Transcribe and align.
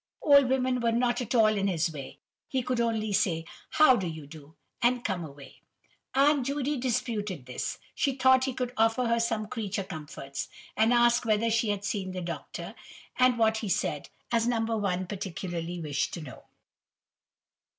Old 0.23 0.49
women 0.49 0.79
were 0.79 0.91
not 0.91 1.21
at 1.21 1.35
all 1.35 1.45
in 1.55 1.67
his 1.67 1.91
way. 1.93 2.17
He 2.47 2.63
could 2.63 2.81
only 2.81 3.13
say, 3.13 3.45
how 3.73 3.95
do 3.97 4.07
you 4.07 4.25
do? 4.25 4.55
and 4.81 5.05
come 5.05 5.23
away. 5.23 5.61
Aunt 6.15 6.43
Judy 6.47 6.75
disputed 6.77 7.45
this: 7.45 7.77
she 7.93 8.15
thought 8.15 8.45
he 8.45 8.55
could 8.55 8.73
offer 8.77 9.05
her 9.05 9.19
some 9.19 9.45
creature 9.47 9.83
comforts, 9.83 10.49
and 10.75 10.91
ask 10.91 11.23
whether 11.23 11.51
she 11.51 11.69
had 11.69 11.85
seen 11.85 12.13
the 12.13 12.21
Doctor, 12.21 12.73
and 13.19 13.37
what 13.37 13.57
he 13.57 13.69
said, 13.69 14.09
as 14.31 14.47
No. 14.47 14.61
1 14.61 15.05
particularly 15.05 15.79
wished 15.79 16.15
to 16.15 16.21
know. 16.21 16.45